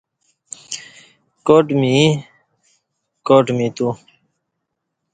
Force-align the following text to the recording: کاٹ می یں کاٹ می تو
کاٹ 1.47 1.65
می 1.79 1.89
یں 2.01 2.09
کاٹ 3.27 3.45
می 3.57 3.67
تو 3.75 3.87